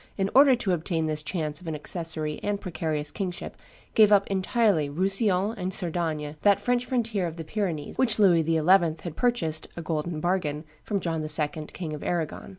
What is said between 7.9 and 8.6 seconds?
which Louis XI.